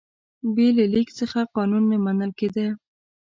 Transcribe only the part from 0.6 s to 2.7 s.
له لیک څخه قانون نه منل کېده.